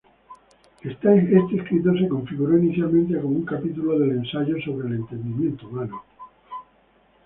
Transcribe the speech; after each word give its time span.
Este 0.81 1.27
escrito 1.55 1.93
se 1.93 2.07
configuró 2.07 2.57
inicialmente 2.57 3.21
como 3.21 3.35
un 3.35 3.45
capítulo 3.45 3.99
del 3.99 4.13
Ensayo 4.13 4.55
sobre 4.65 4.87
el 4.87 4.95
entendimiento 4.95 5.67
humano. 5.67 6.03